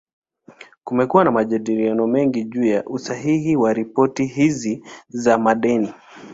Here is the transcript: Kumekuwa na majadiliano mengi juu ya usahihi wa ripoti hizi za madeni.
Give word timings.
Kumekuwa 0.83 1.23
na 1.23 1.31
majadiliano 1.31 2.07
mengi 2.07 2.43
juu 2.43 2.63
ya 2.63 2.85
usahihi 2.85 3.55
wa 3.55 3.73
ripoti 3.73 4.25
hizi 4.25 4.83
za 5.09 5.37
madeni. 5.37 5.93